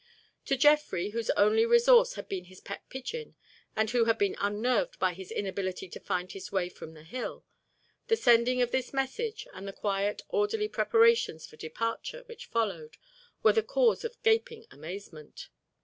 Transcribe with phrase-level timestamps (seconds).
[0.45, 3.35] To Jeffrey, whose only resource had been his pet pigeon
[3.75, 7.45] and who had been unnerved by his inability to find his way from the hill,
[8.07, 12.97] the sending of this message and the quiet orderly preparations for departure which followed
[13.43, 15.49] were the cause of gaping amazement.